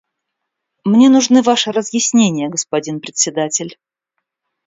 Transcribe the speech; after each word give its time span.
Мне 0.91 1.09
нужны 1.09 1.43
Ваши 1.43 1.71
разъяснения, 1.71 2.49
господин 2.49 3.01
Председатель. 3.01 3.77